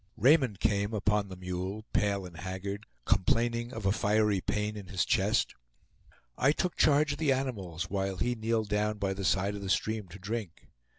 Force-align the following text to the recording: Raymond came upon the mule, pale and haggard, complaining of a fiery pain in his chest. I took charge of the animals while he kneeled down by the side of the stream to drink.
Raymond 0.17 0.59
came 0.59 0.95
upon 0.95 1.27
the 1.27 1.35
mule, 1.35 1.85
pale 1.93 2.25
and 2.25 2.35
haggard, 2.37 2.87
complaining 3.05 3.71
of 3.71 3.85
a 3.85 3.91
fiery 3.91 4.41
pain 4.41 4.75
in 4.75 4.87
his 4.87 5.05
chest. 5.05 5.53
I 6.35 6.51
took 6.53 6.75
charge 6.75 7.11
of 7.11 7.17
the 7.19 7.31
animals 7.31 7.83
while 7.87 8.17
he 8.17 8.33
kneeled 8.33 8.67
down 8.69 8.97
by 8.97 9.13
the 9.13 9.23
side 9.23 9.53
of 9.53 9.61
the 9.61 9.69
stream 9.69 10.07
to 10.07 10.17
drink. 10.17 10.69